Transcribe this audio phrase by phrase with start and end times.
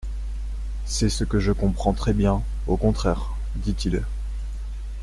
[0.85, 4.03] C'est ce que je comprends très bien, au contraire, dit-il.